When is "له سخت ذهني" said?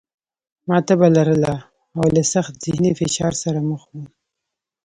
2.15-2.91